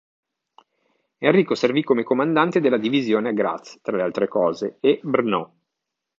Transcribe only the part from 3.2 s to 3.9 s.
a Graz,